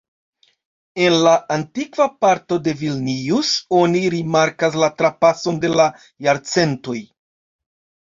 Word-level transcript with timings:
En 1.07 1.15
la 1.25 1.33
antikva 1.55 2.07
parto 2.25 2.57
de 2.67 2.73
Vilnius 2.79 3.51
oni 3.81 4.01
rimarkas 4.13 4.79
la 4.85 4.89
trapason 5.03 5.61
de 5.67 5.71
la 5.75 5.87
jarcentoj. 6.29 6.97